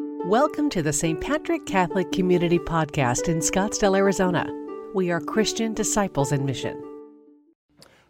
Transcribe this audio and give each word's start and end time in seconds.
Welcome 0.00 0.70
to 0.70 0.82
the 0.82 0.92
St. 0.92 1.20
Patrick 1.20 1.66
Catholic 1.66 2.12
Community 2.12 2.60
Podcast 2.60 3.28
in 3.28 3.38
Scottsdale, 3.38 3.96
Arizona. 3.96 4.46
We 4.94 5.10
are 5.10 5.20
Christian 5.20 5.74
disciples 5.74 6.30
in 6.30 6.46
mission. 6.46 6.80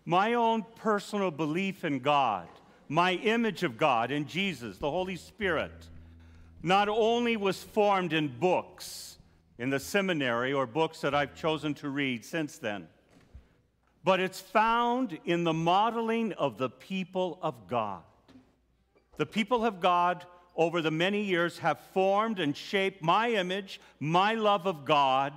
My 0.04 0.34
own 0.34 0.66
personal 0.76 1.30
belief 1.30 1.86
in 1.86 2.00
God, 2.00 2.46
my 2.90 3.12
image 3.12 3.62
of 3.62 3.78
God 3.78 4.10
in 4.10 4.26
Jesus, 4.26 4.76
the 4.76 4.90
Holy 4.90 5.16
Spirit, 5.16 5.88
not 6.62 6.90
only 6.90 7.38
was 7.38 7.62
formed 7.62 8.12
in 8.12 8.28
books 8.38 9.16
in 9.58 9.70
the 9.70 9.80
seminary 9.80 10.52
or 10.52 10.66
books 10.66 11.00
that 11.00 11.14
I've 11.14 11.34
chosen 11.34 11.72
to 11.74 11.88
read 11.88 12.22
since 12.22 12.58
then, 12.58 12.86
but 14.04 14.20
it's 14.20 14.40
found 14.40 15.18
in 15.24 15.42
the 15.42 15.54
modeling 15.54 16.34
of 16.34 16.58
the 16.58 16.68
people 16.68 17.38
of 17.40 17.66
God. 17.66 18.02
The 19.16 19.26
people 19.26 19.64
of 19.64 19.80
God 19.80 20.26
over 20.58 20.82
the 20.82 20.90
many 20.90 21.22
years 21.22 21.56
have 21.58 21.78
formed 21.94 22.40
and 22.40 22.54
shaped 22.54 23.00
my 23.00 23.30
image, 23.30 23.80
my 24.00 24.34
love 24.34 24.66
of 24.66 24.84
God, 24.84 25.32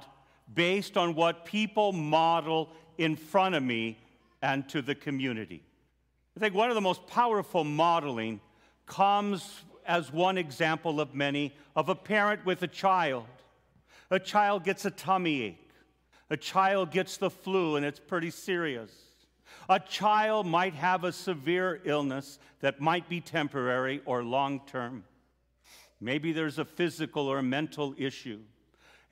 based 0.53 0.97
on 0.97 1.13
what 1.13 1.45
people 1.45 1.93
model 1.93 2.71
in 2.97 3.15
front 3.15 3.53
of 3.53 3.61
me 3.61 3.99
and 4.41 4.67
to 4.67 4.81
the 4.81 4.95
community. 4.95 5.61
I 6.35 6.39
think 6.39 6.55
one 6.55 6.69
of 6.69 6.75
the 6.75 6.81
most 6.81 7.05
powerful 7.05 7.63
modeling 7.63 8.41
comes 8.87 9.61
as 9.85 10.11
one 10.11 10.39
example 10.39 10.99
of 10.99 11.13
many 11.13 11.53
of 11.75 11.87
a 11.89 11.95
parent 11.95 12.43
with 12.43 12.63
a 12.63 12.67
child. 12.67 13.27
A 14.09 14.19
child 14.19 14.63
gets 14.63 14.85
a 14.85 14.91
tummy 14.91 15.43
ache. 15.43 15.69
A 16.31 16.37
child 16.37 16.91
gets 16.91 17.17
the 17.17 17.29
flu 17.29 17.75
and 17.75 17.85
it's 17.85 17.99
pretty 17.99 18.31
serious. 18.31 18.91
A 19.69 19.79
child 19.79 20.47
might 20.47 20.73
have 20.73 21.03
a 21.03 21.11
severe 21.11 21.79
illness 21.85 22.39
that 22.61 22.81
might 22.81 23.07
be 23.07 23.21
temporary 23.21 24.01
or 24.05 24.23
long 24.23 24.61
term. 24.65 25.03
Maybe 26.01 26.31
there's 26.31 26.57
a 26.57 26.65
physical 26.65 27.27
or 27.27 27.37
a 27.37 27.43
mental 27.43 27.93
issue. 27.97 28.39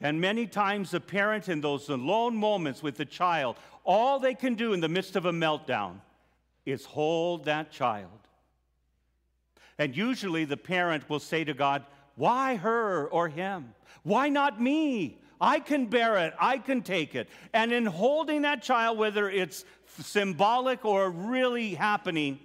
And 0.01 0.19
many 0.19 0.47
times, 0.47 0.91
the 0.91 0.99
parent 0.99 1.47
in 1.47 1.61
those 1.61 1.87
alone 1.89 2.35
moments 2.35 2.81
with 2.81 2.97
the 2.97 3.05
child, 3.05 3.57
all 3.83 4.19
they 4.19 4.33
can 4.33 4.55
do 4.55 4.73
in 4.73 4.79
the 4.79 4.89
midst 4.89 5.15
of 5.15 5.25
a 5.25 5.31
meltdown 5.31 5.99
is 6.65 6.85
hold 6.85 7.45
that 7.45 7.71
child. 7.71 8.09
And 9.77 9.95
usually, 9.95 10.45
the 10.45 10.57
parent 10.57 11.09
will 11.09 11.19
say 11.19 11.43
to 11.43 11.53
God, 11.53 11.85
Why 12.15 12.55
her 12.55 13.07
or 13.07 13.27
him? 13.27 13.73
Why 14.03 14.29
not 14.29 14.61
me? 14.61 15.19
I 15.41 15.59
can 15.59 15.85
bear 15.85 16.17
it, 16.17 16.33
I 16.39 16.57
can 16.57 16.81
take 16.81 17.15
it. 17.15 17.29
And 17.53 17.71
in 17.71 17.85
holding 17.85 18.41
that 18.41 18.61
child, 18.61 18.97
whether 18.97 19.29
it's 19.29 19.63
symbolic 20.01 20.83
or 20.83 21.09
really 21.09 21.75
happening, 21.75 22.39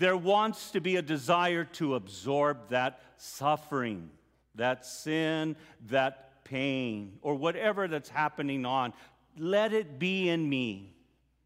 there 0.00 0.16
wants 0.16 0.70
to 0.70 0.80
be 0.80 0.96
a 0.96 1.02
desire 1.02 1.62
to 1.62 1.94
absorb 1.94 2.70
that 2.70 3.02
suffering, 3.18 4.08
that 4.54 4.86
sin, 4.86 5.54
that 5.88 6.42
pain, 6.42 7.18
or 7.20 7.34
whatever 7.34 7.86
that's 7.86 8.08
happening 8.08 8.64
on. 8.64 8.94
Let 9.36 9.74
it 9.74 9.98
be 9.98 10.30
in 10.30 10.48
me. 10.48 10.96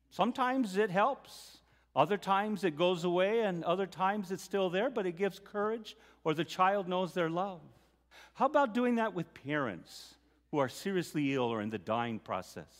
Sometimes 0.08 0.77
it 0.77 0.88
helps. 0.88 1.58
Other 1.96 2.16
times 2.16 2.62
it 2.62 2.78
goes 2.78 3.02
away, 3.02 3.41
and 3.41 3.64
other 3.64 3.86
times 3.86 4.30
it's 4.30 4.44
still 4.44 4.70
there, 4.70 4.89
but 4.89 5.05
it 5.05 5.16
gives 5.16 5.41
courage, 5.41 5.96
or 6.22 6.33
the 6.33 6.44
child 6.44 6.86
knows 6.86 7.12
their 7.12 7.28
love. 7.28 7.61
How 8.34 8.46
about 8.46 8.72
doing 8.72 8.94
that 8.94 9.14
with 9.14 9.34
parents 9.34 10.14
who 10.52 10.58
are 10.58 10.68
seriously 10.68 11.34
ill 11.34 11.52
or 11.52 11.61
in 11.61 11.70
the 11.70 11.78
dying 11.78 12.20
process? 12.20 12.72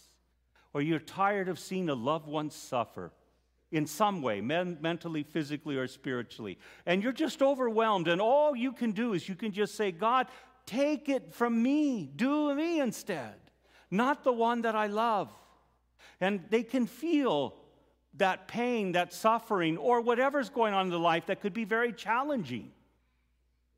Or 0.73 0.83
you're 0.83 1.01
tired 1.01 1.49
of 1.49 1.59
seeing 1.59 1.89
a 1.89 1.95
loved 1.95 2.29
one 2.29 2.51
suffer? 2.51 3.11
In 3.75 3.87
some 3.87 4.23
way, 4.23 4.41
men- 4.41 4.79
mentally, 4.81 5.25
physically, 5.25 5.77
or 5.77 5.89
spiritually, 5.89 6.57
and 6.87 7.03
you're 7.03 7.13
just 7.13 7.43
overwhelmed, 7.43 8.07
and 8.07 8.21
all 8.21 8.55
you 8.55 8.73
can 8.73 8.93
do 8.93 9.15
is 9.15 9.29
you 9.29 9.35
can 9.35 9.51
just 9.51 9.75
say, 9.75 9.91
God, 9.91 10.29
take 10.65 11.09
it 11.09 11.35
from 11.35 11.61
me, 11.61 12.09
do 12.15 12.55
me 12.55 12.81
instead, 12.81 13.35
not 13.91 14.23
the 14.23 14.33
one 14.33 14.63
that 14.63 14.77
I 14.77 14.87
love. 14.87 15.29
And 16.21 16.45
they 16.51 16.63
can 16.63 16.87
feel 16.87 17.57
that 18.15 18.47
pain, 18.47 18.93
that 18.93 19.13
suffering, 19.13 19.77
or 19.77 20.01
whatever's 20.01 20.51
going 20.51 20.73
on 20.73 20.87
in 20.87 20.93
the 20.93 20.99
life 20.99 21.27
that 21.27 21.41
could 21.41 21.53
be 21.53 21.65
very 21.65 21.93
challenging. 21.93 22.71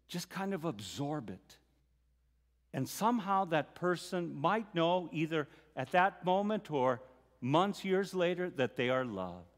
Just 0.08 0.28
kind 0.28 0.52
of 0.52 0.66
absorb 0.66 1.30
it. 1.30 1.56
And 2.74 2.86
somehow 2.86 3.46
that 3.46 3.74
person 3.74 4.34
might 4.34 4.74
know, 4.74 5.08
either 5.10 5.48
at 5.74 5.92
that 5.92 6.22
moment 6.26 6.70
or 6.70 7.00
months, 7.40 7.82
years 7.82 8.12
later, 8.12 8.50
that 8.50 8.76
they 8.76 8.90
are 8.90 9.06
loved. 9.06 9.55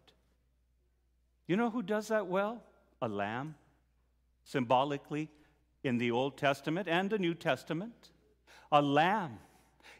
You 1.48 1.56
know 1.56 1.70
who 1.70 1.82
does 1.82 2.09
that 2.09 2.28
well? 2.28 2.62
A 3.03 3.09
lamb, 3.09 3.56
symbolically 4.44 5.31
in 5.82 5.98
the 5.98 6.10
Old 6.10 6.36
Testament 6.36 6.86
and 6.88 7.10
the 7.10 7.19
New 7.19 7.34
Testament. 7.34 8.10
A 8.70 8.82
lamb. 8.82 9.38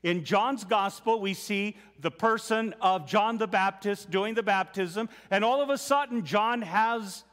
In 0.03 0.25
John's 0.25 0.63
gospel, 0.63 1.21
we 1.21 1.35
see 1.35 1.77
the 1.99 2.11
person 2.11 2.75
of 2.81 3.09
John 3.09 3.39
the 3.39 3.49
Baptist 3.49 4.11
doing 4.11 4.35
the 4.35 4.43
baptism, 4.43 5.09
and 5.31 5.45
all 5.45 5.61
of 5.61 5.71
a 5.71 5.79
sudden, 5.79 6.25
John 6.25 6.63
has 6.63 7.25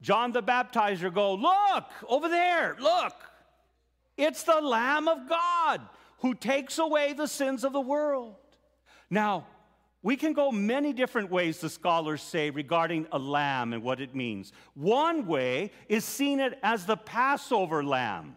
John 0.00 0.32
the 0.32 0.42
baptizer 0.42 1.12
go, 1.12 1.34
Look, 1.34 1.84
over 2.08 2.28
there, 2.28 2.76
look. 2.80 3.14
It's 4.16 4.42
the 4.42 4.60
Lamb 4.60 5.06
of 5.06 5.28
God 5.28 5.82
who 6.18 6.34
takes 6.34 6.78
away 6.78 7.12
the 7.12 7.28
sins 7.28 7.64
of 7.64 7.72
the 7.72 7.80
world. 7.80 8.36
Now, 9.08 9.46
we 10.02 10.16
can 10.16 10.32
go 10.32 10.50
many 10.50 10.92
different 10.92 11.30
ways, 11.30 11.58
the 11.58 11.68
scholars 11.68 12.22
say, 12.22 12.48
regarding 12.50 13.06
a 13.12 13.18
lamb 13.18 13.72
and 13.72 13.82
what 13.82 14.00
it 14.00 14.14
means. 14.14 14.52
One 14.74 15.26
way 15.26 15.72
is 15.88 16.04
seeing 16.04 16.40
it 16.40 16.58
as 16.62 16.86
the 16.86 16.96
Passover 16.96 17.84
lamb, 17.84 18.36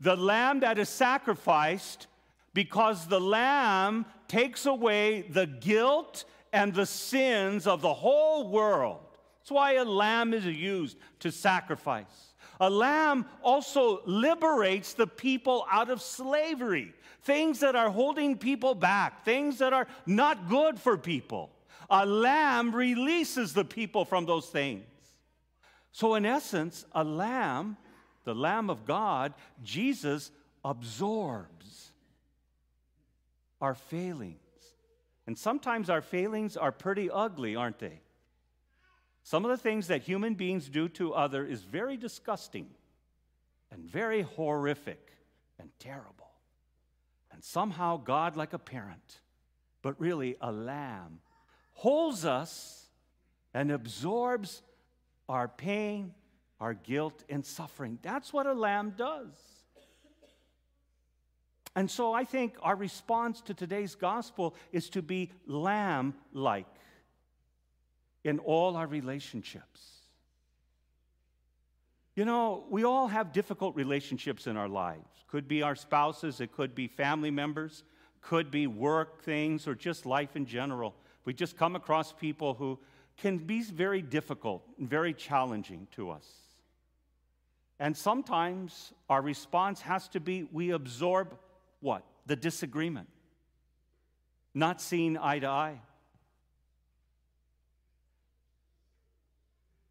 the 0.00 0.16
lamb 0.16 0.60
that 0.60 0.78
is 0.78 0.88
sacrificed 0.88 2.06
because 2.54 3.08
the 3.08 3.20
lamb 3.20 4.06
takes 4.28 4.66
away 4.66 5.22
the 5.22 5.46
guilt 5.46 6.24
and 6.52 6.72
the 6.72 6.86
sins 6.86 7.66
of 7.66 7.80
the 7.82 7.94
whole 7.94 8.48
world. 8.48 9.00
That's 9.40 9.50
why 9.50 9.74
a 9.74 9.84
lamb 9.84 10.32
is 10.32 10.44
used 10.44 10.96
to 11.20 11.32
sacrifice. 11.32 12.27
A 12.60 12.68
lamb 12.68 13.26
also 13.42 14.02
liberates 14.04 14.94
the 14.94 15.06
people 15.06 15.66
out 15.70 15.90
of 15.90 16.02
slavery, 16.02 16.92
things 17.22 17.60
that 17.60 17.76
are 17.76 17.90
holding 17.90 18.36
people 18.36 18.74
back, 18.74 19.24
things 19.24 19.58
that 19.58 19.72
are 19.72 19.86
not 20.06 20.48
good 20.48 20.78
for 20.78 20.98
people. 20.98 21.50
A 21.90 22.04
lamb 22.04 22.74
releases 22.74 23.54
the 23.54 23.64
people 23.64 24.04
from 24.04 24.26
those 24.26 24.46
things. 24.46 24.84
So, 25.92 26.14
in 26.14 26.26
essence, 26.26 26.84
a 26.92 27.02
lamb, 27.02 27.76
the 28.24 28.34
Lamb 28.34 28.68
of 28.68 28.84
God, 28.84 29.32
Jesus 29.64 30.30
absorbs 30.64 31.92
our 33.60 33.74
failings. 33.74 34.36
And 35.26 35.36
sometimes 35.36 35.90
our 35.90 36.02
failings 36.02 36.56
are 36.56 36.72
pretty 36.72 37.10
ugly, 37.10 37.56
aren't 37.56 37.78
they? 37.78 38.00
Some 39.28 39.44
of 39.44 39.50
the 39.50 39.58
things 39.58 39.88
that 39.88 40.04
human 40.04 40.32
beings 40.32 40.70
do 40.70 40.88
to 40.88 41.12
other 41.12 41.44
is 41.44 41.62
very 41.62 41.98
disgusting 41.98 42.66
and 43.70 43.84
very 43.84 44.22
horrific 44.22 45.12
and 45.58 45.68
terrible. 45.78 46.30
And 47.30 47.44
somehow 47.44 47.98
God, 47.98 48.38
like 48.38 48.54
a 48.54 48.58
parent, 48.58 49.20
but 49.82 50.00
really 50.00 50.36
a 50.40 50.50
lamb, 50.50 51.20
holds 51.74 52.24
us 52.24 52.86
and 53.52 53.70
absorbs 53.70 54.62
our 55.28 55.46
pain, 55.46 56.14
our 56.58 56.72
guilt, 56.72 57.22
and 57.28 57.44
suffering. 57.44 57.98
That's 58.00 58.32
what 58.32 58.46
a 58.46 58.54
lamb 58.54 58.94
does. 58.96 59.34
And 61.76 61.90
so 61.90 62.14
I 62.14 62.24
think 62.24 62.56
our 62.62 62.76
response 62.76 63.42
to 63.42 63.52
today's 63.52 63.94
gospel 63.94 64.54
is 64.72 64.88
to 64.88 65.02
be 65.02 65.32
lamb 65.46 66.14
like 66.32 66.64
in 68.28 68.38
all 68.40 68.76
our 68.76 68.86
relationships. 68.86 69.80
You 72.14 72.26
know, 72.26 72.64
we 72.68 72.84
all 72.84 73.08
have 73.08 73.32
difficult 73.32 73.74
relationships 73.74 74.46
in 74.46 74.58
our 74.58 74.68
lives. 74.68 75.24
Could 75.28 75.48
be 75.48 75.62
our 75.62 75.74
spouses, 75.74 76.42
it 76.42 76.52
could 76.52 76.74
be 76.74 76.88
family 76.88 77.30
members, 77.30 77.84
could 78.20 78.50
be 78.50 78.66
work 78.66 79.22
things, 79.22 79.66
or 79.66 79.74
just 79.74 80.04
life 80.04 80.36
in 80.36 80.44
general. 80.44 80.94
We 81.24 81.32
just 81.32 81.56
come 81.56 81.74
across 81.74 82.12
people 82.12 82.52
who 82.52 82.78
can 83.16 83.38
be 83.38 83.62
very 83.62 84.02
difficult 84.02 84.62
and 84.78 84.90
very 84.90 85.14
challenging 85.14 85.86
to 85.92 86.10
us. 86.10 86.26
And 87.80 87.96
sometimes 87.96 88.92
our 89.08 89.22
response 89.22 89.80
has 89.80 90.06
to 90.08 90.20
be 90.20 90.46
we 90.52 90.72
absorb 90.72 91.38
what? 91.80 92.04
The 92.26 92.36
disagreement, 92.36 93.08
not 94.52 94.82
seeing 94.82 95.16
eye 95.16 95.38
to 95.38 95.46
eye. 95.46 95.80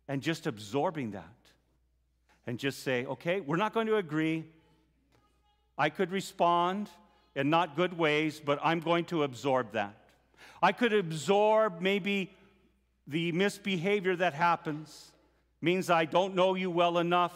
And 0.07 0.21
just 0.21 0.47
absorbing 0.47 1.11
that 1.11 1.25
and 2.45 2.57
just 2.57 2.83
say, 2.83 3.05
okay, 3.05 3.41
we're 3.41 3.57
not 3.57 3.73
going 3.73 3.87
to 3.87 3.97
agree. 3.97 4.45
I 5.77 5.89
could 5.89 6.11
respond 6.11 6.89
in 7.35 7.49
not 7.49 7.75
good 7.75 7.97
ways, 7.97 8.41
but 8.43 8.59
I'm 8.63 8.79
going 8.79 9.05
to 9.05 9.23
absorb 9.23 9.73
that. 9.73 9.95
I 10.61 10.71
could 10.71 10.93
absorb 10.93 11.81
maybe 11.81 12.31
the 13.05 13.31
misbehavior 13.31 14.15
that 14.15 14.33
happens, 14.33 15.11
means 15.61 15.89
I 15.89 16.05
don't 16.05 16.35
know 16.35 16.55
you 16.55 16.71
well 16.71 16.97
enough, 16.97 17.33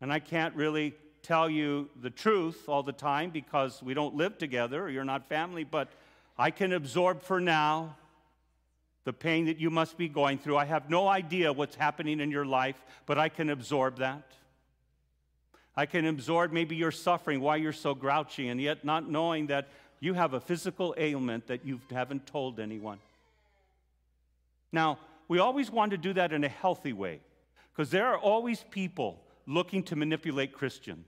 And 0.00 0.12
I 0.12 0.18
can't 0.18 0.54
really 0.56 0.94
tell 1.22 1.48
you 1.48 1.88
the 2.00 2.10
truth 2.10 2.68
all 2.68 2.82
the 2.82 2.92
time 2.92 3.30
because 3.30 3.80
we 3.80 3.94
don't 3.94 4.16
live 4.16 4.36
together 4.36 4.82
or 4.82 4.90
you're 4.90 5.04
not 5.04 5.28
family, 5.28 5.62
but 5.62 5.88
I 6.36 6.50
can 6.50 6.72
absorb 6.72 7.22
for 7.22 7.40
now 7.40 7.96
the 9.04 9.12
pain 9.12 9.46
that 9.46 9.58
you 9.58 9.70
must 9.70 9.98
be 9.98 10.08
going 10.08 10.38
through. 10.38 10.56
I 10.56 10.64
have 10.64 10.88
no 10.88 11.08
idea 11.08 11.52
what's 11.52 11.74
happening 11.74 12.20
in 12.20 12.30
your 12.30 12.46
life, 12.46 12.80
but 13.06 13.18
I 13.18 13.28
can 13.28 13.50
absorb 13.50 13.98
that. 13.98 14.22
I 15.76 15.86
can 15.86 16.06
absorb 16.06 16.52
maybe 16.52 16.76
your 16.76 16.90
suffering, 16.90 17.40
why 17.40 17.56
you're 17.56 17.72
so 17.72 17.94
grouchy, 17.94 18.48
and 18.48 18.60
yet 18.60 18.84
not 18.84 19.10
knowing 19.10 19.46
that 19.46 19.68
you 20.00 20.14
have 20.14 20.34
a 20.34 20.40
physical 20.40 20.94
ailment 20.98 21.46
that 21.46 21.64
you 21.64 21.80
haven't 21.90 22.26
told 22.26 22.60
anyone. 22.60 22.98
Now, 24.70 24.98
we 25.28 25.38
always 25.38 25.70
want 25.70 25.92
to 25.92 25.96
do 25.96 26.12
that 26.14 26.32
in 26.32 26.44
a 26.44 26.48
healthy 26.48 26.92
way 26.92 27.20
because 27.72 27.90
there 27.90 28.06
are 28.06 28.18
always 28.18 28.64
people 28.70 29.20
looking 29.46 29.82
to 29.84 29.96
manipulate 29.96 30.52
Christians. 30.52 31.06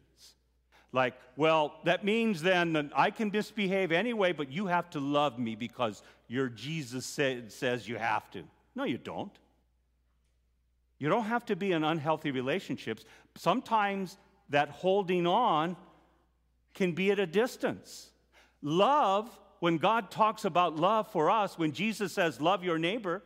Like, 0.95 1.15
well, 1.37 1.75
that 1.83 2.05
means 2.05 2.41
then 2.41 2.73
that 2.75 2.87
I 2.95 3.11
can 3.11 3.33
misbehave 3.33 3.91
anyway, 3.91 4.33
but 4.33 4.53
you 4.53 4.67
have 4.67 4.89
to 4.91 5.01
love 5.01 5.41
me 5.41 5.57
because 5.57 6.05
your 6.29 6.49
Jesus 6.49 7.05
say, 7.05 7.43
says 7.49 7.89
you 7.89 7.97
have 7.97 8.31
to. 8.31 8.45
No, 8.77 8.85
you 8.85 8.97
don't. 8.97 9.37
You 11.01 11.09
don't 11.09 11.25
have 11.25 11.45
to 11.47 11.57
be 11.57 11.73
in 11.73 11.83
unhealthy 11.83 12.31
relationships. 12.31 13.05
Sometimes 13.35 14.17
that 14.51 14.69
holding 14.69 15.27
on 15.27 15.77
can 16.75 16.93
be 16.93 17.11
at 17.11 17.19
a 17.19 17.27
distance. 17.27 18.11
Love, 18.63 19.29
when 19.59 19.79
God 19.79 20.13
talks 20.13 20.45
about 20.45 20.77
love 20.77 21.11
for 21.11 21.29
us, 21.29 21.59
when 21.59 21.73
Jesus 21.73 22.13
says, 22.13 22.41
love 22.41 22.63
your 22.63 22.79
neighbor, 22.79 23.25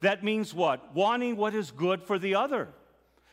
that 0.00 0.22
means 0.22 0.54
what? 0.54 0.94
Wanting 0.94 1.36
what 1.36 1.56
is 1.56 1.72
good 1.72 2.04
for 2.04 2.20
the 2.20 2.36
other. 2.36 2.68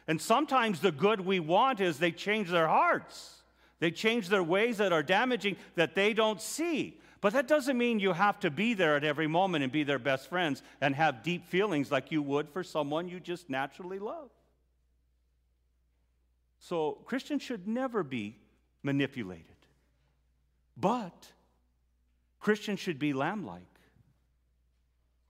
And 0.08 0.20
sometimes 0.20 0.80
the 0.80 0.92
good 0.92 1.22
we 1.22 1.40
want 1.40 1.80
is 1.80 2.00
they 2.00 2.12
change 2.12 2.50
their 2.50 2.68
hearts. 2.68 3.37
They 3.80 3.92
change 3.92 4.30
their 4.30 4.44
ways 4.44 4.78
that 4.78 4.92
are 4.92 5.04
damaging 5.04 5.58
that 5.76 5.96
they 5.96 6.14
don't 6.14 6.42
see. 6.42 7.00
But 7.22 7.34
that 7.34 7.48
doesn't 7.48 7.78
mean 7.78 8.00
you 8.00 8.14
have 8.14 8.40
to 8.42 8.52
be 8.52 8.74
there 8.74 8.96
at 8.96 9.04
every 9.04 9.28
moment 9.28 9.64
and 9.64 9.72
be 9.72 9.84
their 9.84 10.00
best 10.00 10.30
friends 10.30 10.62
and 10.82 10.96
have 10.96 11.24
deep 11.24 11.46
feelings 11.46 11.92
like 11.92 12.12
you 12.12 12.22
would 12.22 12.50
for 12.50 12.64
someone 12.64 13.08
you 13.08 13.20
just 13.20 13.50
naturally 13.50 14.00
love. 14.00 14.30
So 16.60 17.00
Christians 17.06 17.42
should 17.42 17.68
never 17.68 18.04
be 18.04 18.38
manipulated. 18.84 19.46
But 20.76 21.32
Christians 22.40 22.80
should 22.80 23.00
be 23.00 23.14
lamb 23.14 23.46
like 23.46 23.62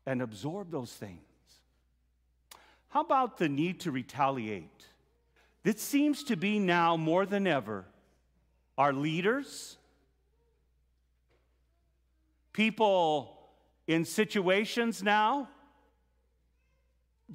and 0.05 0.21
absorb 0.21 0.71
those 0.71 0.91
things. 0.93 1.21
How 2.89 3.01
about 3.01 3.37
the 3.37 3.49
need 3.49 3.81
to 3.81 3.91
retaliate? 3.91 4.87
It 5.63 5.79
seems 5.79 6.23
to 6.25 6.37
be 6.37 6.59
now 6.59 6.95
more 6.95 7.25
than 7.25 7.45
ever 7.45 7.85
our 8.77 8.93
leaders, 8.93 9.77
people 12.53 13.37
in 13.87 14.05
situations 14.05 15.01
now 15.01 15.47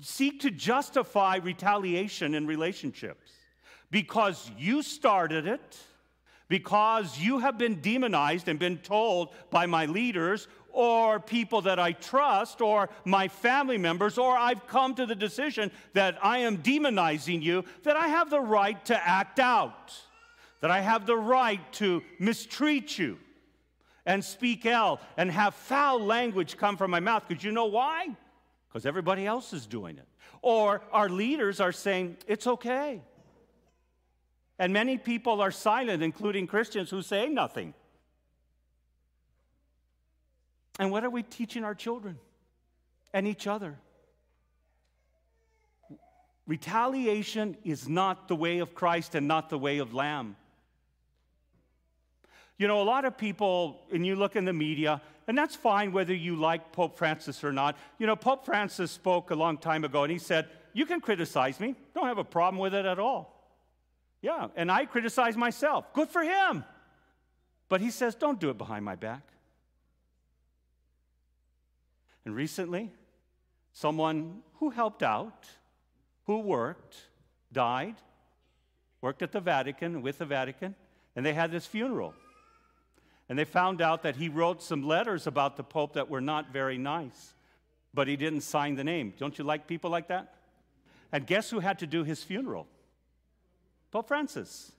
seek 0.00 0.40
to 0.40 0.50
justify 0.50 1.36
retaliation 1.36 2.34
in 2.34 2.46
relationships. 2.46 3.30
Because 3.90 4.50
you 4.56 4.82
started 4.82 5.46
it, 5.46 5.78
because 6.48 7.18
you 7.18 7.38
have 7.38 7.58
been 7.58 7.80
demonized 7.80 8.48
and 8.48 8.58
been 8.58 8.78
told 8.78 9.34
by 9.50 9.66
my 9.66 9.86
leaders 9.86 10.48
or 10.70 11.20
people 11.20 11.60
that 11.62 11.78
I 11.78 11.92
trust 11.92 12.60
or 12.60 12.88
my 13.04 13.28
family 13.28 13.76
members, 13.76 14.16
or 14.16 14.36
I've 14.36 14.66
come 14.66 14.94
to 14.94 15.04
the 15.04 15.14
decision 15.14 15.70
that 15.92 16.18
I 16.22 16.38
am 16.38 16.58
demonizing 16.58 17.42
you, 17.42 17.64
that 17.82 17.96
I 17.96 18.08
have 18.08 18.30
the 18.30 18.40
right 18.40 18.82
to 18.86 19.08
act 19.08 19.38
out, 19.38 19.92
that 20.62 20.70
I 20.70 20.80
have 20.80 21.06
the 21.06 21.16
right 21.16 21.60
to 21.74 22.02
mistreat 22.20 22.96
you 22.96 23.18
and 24.06 24.24
speak 24.24 24.64
ill 24.64 25.00
and 25.16 25.30
have 25.30 25.54
foul 25.54 26.00
language 26.00 26.56
come 26.56 26.76
from 26.76 26.90
my 26.90 27.00
mouth. 27.00 27.24
Because 27.28 27.42
you 27.42 27.50
know 27.50 27.66
why? 27.66 28.08
Because 28.68 28.86
everybody 28.86 29.26
else 29.26 29.52
is 29.52 29.66
doing 29.66 29.98
it. 29.98 30.06
Or 30.40 30.82
our 30.92 31.08
leaders 31.08 31.60
are 31.60 31.72
saying, 31.72 32.16
it's 32.28 32.46
okay. 32.46 33.02
And 34.56 34.72
many 34.72 34.98
people 34.98 35.40
are 35.40 35.50
silent, 35.50 36.00
including 36.00 36.46
Christians 36.46 36.90
who 36.90 37.02
say 37.02 37.28
nothing. 37.28 37.74
And 40.78 40.92
what 40.92 41.02
are 41.02 41.10
we 41.10 41.24
teaching 41.24 41.64
our 41.64 41.74
children 41.74 42.20
and 43.12 43.26
each 43.26 43.48
other? 43.48 43.78
Retaliation 46.46 47.56
is 47.64 47.88
not 47.88 48.28
the 48.28 48.36
way 48.36 48.60
of 48.60 48.76
Christ 48.76 49.16
and 49.16 49.26
not 49.26 49.50
the 49.50 49.58
way 49.58 49.78
of 49.78 49.92
Lamb. 49.92 50.36
You 52.62 52.68
know, 52.68 52.80
a 52.80 52.84
lot 52.84 53.04
of 53.04 53.18
people, 53.18 53.80
and 53.92 54.06
you 54.06 54.14
look 54.14 54.36
in 54.36 54.44
the 54.44 54.52
media, 54.52 55.02
and 55.26 55.36
that's 55.36 55.56
fine 55.56 55.90
whether 55.90 56.14
you 56.14 56.36
like 56.36 56.70
Pope 56.70 56.96
Francis 56.96 57.42
or 57.42 57.50
not. 57.50 57.76
You 57.98 58.06
know, 58.06 58.14
Pope 58.14 58.44
Francis 58.44 58.92
spoke 58.92 59.32
a 59.32 59.34
long 59.34 59.58
time 59.58 59.82
ago, 59.82 60.04
and 60.04 60.12
he 60.12 60.18
said, 60.20 60.46
You 60.72 60.86
can 60.86 61.00
criticize 61.00 61.58
me, 61.58 61.74
don't 61.92 62.06
have 62.06 62.18
a 62.18 62.24
problem 62.24 62.60
with 62.60 62.72
it 62.72 62.86
at 62.86 63.00
all. 63.00 63.50
Yeah, 64.20 64.46
and 64.54 64.70
I 64.70 64.86
criticize 64.86 65.36
myself. 65.36 65.92
Good 65.92 66.08
for 66.08 66.22
him. 66.22 66.64
But 67.68 67.80
he 67.80 67.90
says, 67.90 68.14
Don't 68.14 68.38
do 68.38 68.50
it 68.50 68.58
behind 68.58 68.84
my 68.84 68.94
back. 68.94 69.22
And 72.24 72.32
recently, 72.32 72.92
someone 73.72 74.40
who 74.60 74.70
helped 74.70 75.02
out, 75.02 75.48
who 76.26 76.38
worked, 76.38 76.96
died, 77.52 77.96
worked 79.00 79.20
at 79.20 79.32
the 79.32 79.40
Vatican, 79.40 80.00
with 80.00 80.18
the 80.18 80.26
Vatican, 80.26 80.76
and 81.16 81.26
they 81.26 81.32
had 81.32 81.50
this 81.50 81.66
funeral. 81.66 82.14
And 83.28 83.38
they 83.38 83.44
found 83.44 83.80
out 83.80 84.02
that 84.02 84.16
he 84.16 84.28
wrote 84.28 84.62
some 84.62 84.82
letters 84.82 85.26
about 85.26 85.56
the 85.56 85.62
Pope 85.62 85.94
that 85.94 86.10
were 86.10 86.20
not 86.20 86.52
very 86.52 86.76
nice, 86.76 87.34
but 87.94 88.08
he 88.08 88.16
didn't 88.16 88.42
sign 88.42 88.74
the 88.74 88.84
name. 88.84 89.14
Don't 89.18 89.38
you 89.38 89.44
like 89.44 89.66
people 89.66 89.90
like 89.90 90.08
that? 90.08 90.34
And 91.12 91.26
guess 91.26 91.50
who 91.50 91.60
had 91.60 91.78
to 91.80 91.86
do 91.86 92.04
his 92.04 92.22
funeral? 92.22 92.66
Pope 93.90 94.08
Francis. 94.08 94.72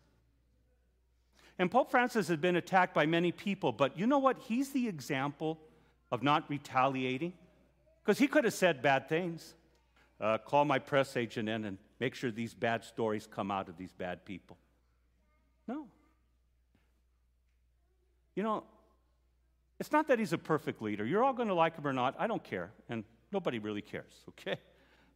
And 1.59 1.69
Pope 1.69 1.91
Francis 1.91 2.27
had 2.27 2.41
been 2.41 2.55
attacked 2.55 2.93
by 2.93 3.05
many 3.05 3.31
people, 3.31 3.71
but 3.71 3.97
you 3.97 4.07
know 4.07 4.17
what? 4.17 4.37
He's 4.39 4.71
the 4.71 4.87
example 4.87 5.59
of 6.11 6.23
not 6.23 6.49
retaliating? 6.49 7.33
Because 8.03 8.17
he 8.17 8.27
could 8.27 8.43
have 8.43 8.53
said 8.53 8.81
bad 8.81 9.07
things. 9.07 9.53
Uh, 10.19 10.37
call 10.37 10.65
my 10.65 10.79
press 10.79 11.15
agent 11.17 11.49
in 11.49 11.65
and 11.65 11.77
make 11.99 12.15
sure 12.15 12.31
these 12.31 12.53
bad 12.53 12.83
stories 12.83 13.27
come 13.27 13.51
out 13.51 13.69
of 13.69 13.77
these 13.77 13.91
bad 13.91 14.25
people. 14.25 14.57
No. 15.67 15.87
You 18.35 18.43
know, 18.43 18.63
it's 19.79 19.91
not 19.91 20.07
that 20.07 20.19
he's 20.19 20.33
a 20.33 20.37
perfect 20.37 20.81
leader. 20.81 21.05
You're 21.05 21.23
all 21.23 21.33
going 21.33 21.49
to 21.49 21.53
like 21.53 21.75
him 21.75 21.85
or 21.85 21.93
not. 21.93 22.15
I 22.17 22.27
don't 22.27 22.43
care. 22.43 22.71
And 22.89 23.03
nobody 23.31 23.59
really 23.59 23.81
cares, 23.81 24.13
okay? 24.29 24.57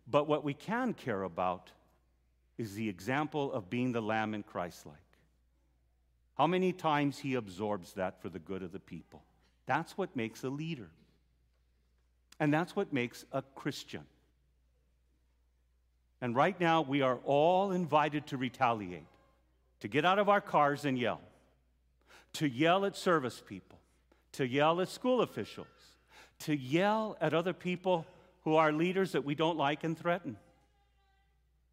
But 0.08 0.28
what 0.28 0.44
we 0.44 0.54
can 0.54 0.94
care 0.94 1.24
about 1.24 1.72
is 2.58 2.74
the 2.74 2.90
example 2.90 3.52
of 3.54 3.70
being 3.70 3.92
the 3.92 4.02
lamb 4.02 4.34
in 4.34 4.44
Christ 4.44 4.86
like. 4.86 4.96
How 6.38 6.48
many 6.48 6.72
times 6.72 7.18
he 7.18 7.36
absorbs 7.36 7.94
that 7.94 8.22
for 8.22 8.30
the 8.30 8.40
good 8.40 8.62
of 8.62 8.72
the 8.72 8.80
people. 8.80 9.24
That's 9.66 9.98
what 9.98 10.16
makes 10.16 10.44
a 10.44 10.50
leader. 10.50 10.90
And 12.40 12.54
that's 12.54 12.76
what 12.76 12.94
makes 12.94 13.26
a 13.32 13.42
Christian. 13.56 14.04
And 16.22 16.36
right 16.36 16.60
now, 16.60 16.82
we 16.82 17.02
are 17.02 17.20
all 17.26 17.72
invited 17.72 18.28
to 18.28 18.38
retaliate, 18.38 19.06
to 19.82 19.88
get 19.88 20.06
out 20.06 20.20
of 20.20 20.30
our 20.30 20.42
cars 20.42 20.86
and 20.86 20.98
yell, 20.98 21.22
to 22.38 22.48
yell 22.48 22.86
at 22.86 22.96
service 22.96 23.42
people, 23.46 23.80
to 24.34 24.48
yell 24.48 24.82
at 24.82 24.90
school 24.90 25.22
officials, 25.22 25.68
to 26.40 26.56
yell 26.56 27.18
at 27.22 27.34
other 27.34 27.54
people 27.54 28.06
who 28.44 28.56
are 28.56 28.72
leaders 28.72 29.12
that 29.12 29.24
we 29.24 29.36
don't 29.36 29.58
like 29.58 29.84
and 29.84 29.98
threaten. 29.98 30.38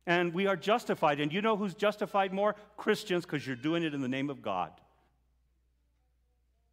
And 0.07 0.35
we 0.35 0.47
are 0.47 0.57
justified. 0.57 1.21
And 1.21 1.33
you 1.33 1.41
know 1.41 1.57
who's 1.57 1.75
justified 1.75 2.33
more? 2.33 2.57
Christians, 2.77 3.25
because 3.25 3.47
you're 3.47 3.57
doing 3.57 3.83
it 3.83 3.95
in 3.95 4.03
the 4.03 4.09
name 4.09 4.29
of 4.29 4.43
God 4.43 4.71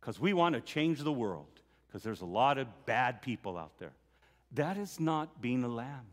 because 0.01 0.19
we 0.19 0.33
want 0.33 0.55
to 0.55 0.61
change 0.61 0.99
the 0.99 1.11
world 1.11 1.47
because 1.87 2.01
there's 2.01 2.21
a 2.21 2.25
lot 2.25 2.57
of 2.57 2.67
bad 2.85 3.21
people 3.21 3.57
out 3.57 3.77
there. 3.77 3.93
That 4.53 4.77
is 4.77 4.99
not 4.99 5.41
being 5.41 5.63
a 5.63 5.67
lamb. 5.67 6.07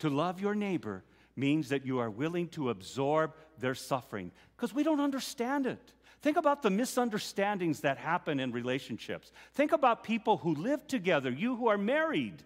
To 0.00 0.10
love 0.10 0.40
your 0.40 0.54
neighbor 0.54 1.04
means 1.38 1.68
that 1.68 1.86
you 1.86 1.98
are 1.98 2.10
willing 2.10 2.48
to 2.48 2.70
absorb 2.70 3.32
their 3.58 3.74
suffering 3.74 4.32
because 4.56 4.74
we 4.74 4.82
don't 4.82 5.00
understand 5.00 5.66
it. 5.66 5.92
Think 6.20 6.36
about 6.36 6.62
the 6.62 6.70
misunderstandings 6.70 7.80
that 7.80 7.96
happen 7.96 8.40
in 8.40 8.50
relationships. 8.50 9.30
Think 9.54 9.72
about 9.72 10.02
people 10.02 10.38
who 10.38 10.54
live 10.54 10.86
together, 10.88 11.30
you 11.30 11.54
who 11.56 11.68
are 11.68 11.78
married. 11.78 12.42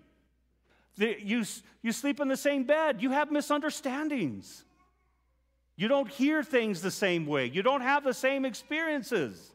The, 0.99 1.17
you, 1.19 1.45
you 1.81 1.93
sleep 1.93 2.21
in 2.21 2.29
the 2.29 2.37
same 2.37 2.65
bed, 2.65 3.03
you 3.03 3.11
have 3.11 3.31
misunderstandings. 3.33 4.65
You 5.75 5.89
don't 5.89 6.09
hear 6.09 6.45
things 6.45 6.83
the 6.83 6.91
same 6.91 7.25
way. 7.25 7.47
You 7.47 7.63
don't 7.63 7.81
have 7.81 8.05
the 8.05 8.13
same 8.13 8.45
experiences. 8.45 9.51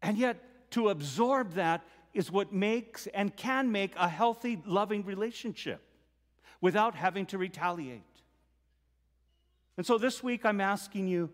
And 0.00 0.16
yet, 0.16 0.38
to 0.70 0.88
absorb 0.88 1.54
that 1.54 1.82
is 2.14 2.30
what 2.30 2.52
makes 2.52 3.08
and 3.08 3.34
can 3.36 3.72
make 3.72 3.94
a 3.96 4.08
healthy, 4.08 4.62
loving 4.64 5.04
relationship. 5.04 5.82
Without 6.62 6.94
having 6.94 7.26
to 7.26 7.36
retaliate. 7.36 8.00
And 9.76 9.84
so 9.84 9.98
this 9.98 10.22
week 10.22 10.46
I'm 10.46 10.62
asking 10.62 11.08
you 11.08 11.28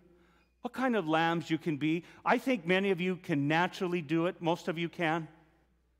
what 0.63 0.73
kind 0.73 0.97
of 0.97 1.07
lambs 1.07 1.51
you 1.51 1.59
can 1.59 1.77
be. 1.77 2.05
I 2.25 2.39
think 2.39 2.67
many 2.67 2.91
of 2.91 3.01
you 3.01 3.17
can 3.17 3.47
naturally 3.47 4.03
do 4.03 4.27
it, 4.27 4.43
most 4.43 4.67
of 4.67 4.77
you 4.77 4.89
can, 4.89 5.29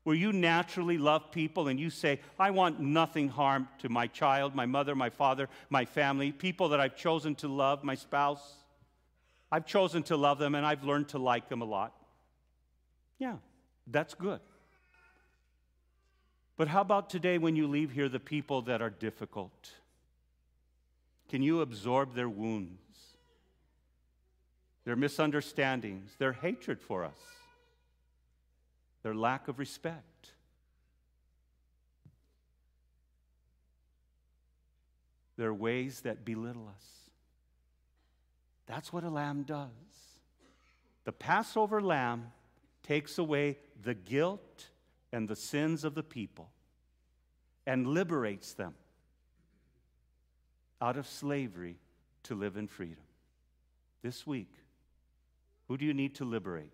where 0.03 0.15
you 0.15 0.33
naturally 0.33 0.97
love 0.97 1.31
people 1.31 1.67
and 1.67 1.79
you 1.79 1.89
say, 1.89 2.19
I 2.37 2.51
want 2.51 2.79
nothing 2.79 3.29
harm 3.29 3.69
to 3.79 3.89
my 3.89 4.07
child, 4.07 4.55
my 4.55 4.65
mother, 4.65 4.95
my 4.95 5.09
father, 5.09 5.47
my 5.69 5.85
family, 5.85 6.31
people 6.31 6.69
that 6.69 6.79
I've 6.79 6.95
chosen 6.95 7.35
to 7.35 7.47
love, 7.47 7.83
my 7.83 7.95
spouse. 7.95 8.55
I've 9.51 9.65
chosen 9.65 10.03
to 10.03 10.17
love 10.17 10.39
them 10.39 10.55
and 10.55 10.65
I've 10.65 10.83
learned 10.83 11.09
to 11.09 11.19
like 11.19 11.49
them 11.49 11.61
a 11.61 11.65
lot. 11.65 11.93
Yeah, 13.19 13.35
that's 13.87 14.13
good. 14.13 14.39
But 16.59 16.67
how 16.67 16.81
about 16.81 17.09
today 17.09 17.37
when 17.37 17.55
you 17.55 17.67
leave 17.67 17.91
here, 17.91 18.09
the 18.09 18.19
people 18.19 18.63
that 18.63 18.81
are 18.81 18.89
difficult? 18.89 19.71
Can 21.29 21.41
you 21.41 21.61
absorb 21.61 22.15
their 22.15 22.27
wounds, 22.27 22.81
their 24.83 24.97
misunderstandings, 24.97 26.11
their 26.17 26.33
hatred 26.33 26.81
for 26.81 27.05
us, 27.05 27.17
their 29.03 29.15
lack 29.15 29.47
of 29.47 29.57
respect? 29.57 30.31
Their 35.37 35.53
ways 35.53 36.01
that 36.01 36.25
belittle 36.25 36.67
us. 36.67 36.85
That's 38.65 38.91
what 38.91 39.05
a 39.05 39.09
lamb 39.09 39.43
does. 39.43 39.69
The 41.05 41.13
Passover 41.13 41.81
lamb 41.81 42.33
takes 42.83 43.17
away 43.17 43.59
the 43.81 43.93
guilt 43.93 44.67
and 45.11 45.27
the 45.27 45.35
sins 45.35 45.83
of 45.83 45.95
the 45.95 46.03
people 46.03 46.49
and 47.65 47.87
liberates 47.87 48.53
them 48.53 48.73
out 50.81 50.97
of 50.97 51.07
slavery 51.07 51.77
to 52.23 52.35
live 52.35 52.57
in 52.57 52.67
freedom. 52.67 53.03
This 54.01 54.25
week, 54.25 54.51
who 55.67 55.77
do 55.77 55.85
you 55.85 55.93
need 55.93 56.15
to 56.15 56.25
liberate? 56.25 56.71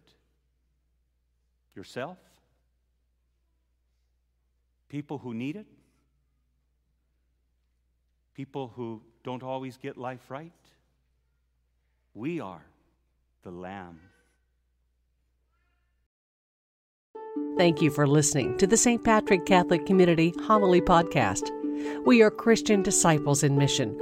Yourself? 1.75 2.17
People 4.89 5.17
who 5.17 5.33
need 5.33 5.55
it? 5.55 5.67
People 8.33 8.71
who 8.75 9.01
don't 9.23 9.43
always 9.43 9.77
get 9.77 9.97
life 9.97 10.29
right? 10.29 10.51
We 12.13 12.39
are 12.39 12.63
the 13.43 13.51
Lamb. 13.51 13.99
Thank 17.57 17.81
you 17.81 17.89
for 17.89 18.07
listening 18.07 18.57
to 18.57 18.67
the 18.67 18.77
St. 18.77 19.03
Patrick 19.03 19.45
Catholic 19.45 19.85
Community 19.85 20.33
Homily 20.41 20.81
Podcast. 20.81 21.49
We 22.05 22.21
are 22.21 22.31
Christian 22.31 22.81
disciples 22.81 23.43
in 23.43 23.57
mission 23.57 23.97